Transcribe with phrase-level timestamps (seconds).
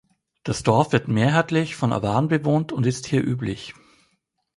[0.41, 3.75] Das Dorf wird mehrheitlich von Awaren bewohnt und ist hier üblich.